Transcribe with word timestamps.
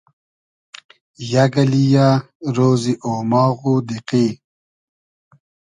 یئگ 1.31 1.53
اللی 1.61 1.83
یۂ 1.93 2.07
رۉزی 2.55 2.93
اۉماغ 3.09 3.59
و 3.71 3.73
دیقی 3.87 4.27